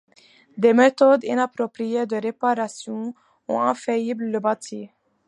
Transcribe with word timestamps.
Des 0.57 0.73
méthodes 0.73 1.23
inappropriées 1.25 2.07
de 2.07 2.15
réparation 2.15 3.13
ont 3.47 3.61
affaibli 3.61 4.31
le 4.31 4.39
bâti. 4.39 4.89